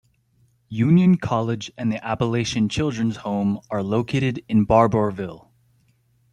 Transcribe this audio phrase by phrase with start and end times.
[0.69, 5.49] Union College and the Appalachian Children's Home are located in Barbourville.